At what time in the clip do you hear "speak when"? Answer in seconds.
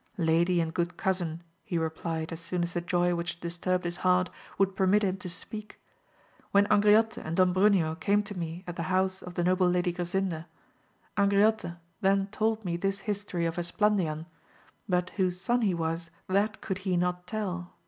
5.29-6.65